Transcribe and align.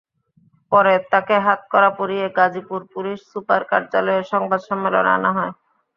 পরে 0.71 0.93
তাঁকে 1.11 1.35
হাতকড়া 1.45 1.89
পরিয়ে 1.99 2.25
গাজীপুর 2.37 2.79
পুলিশ 2.93 3.19
সুপার 3.31 3.61
কার্যালয়ে 3.71 4.21
সংবাদ 4.31 4.61
সম্মেলনে 4.69 5.11
আনা 5.17 5.29
হয়। 5.37 5.53